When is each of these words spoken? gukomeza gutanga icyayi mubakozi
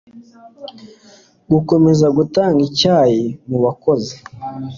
gukomeza 1.51 2.05
gutanga 2.17 2.59
icyayi 2.69 3.23
mubakozi 3.49 4.15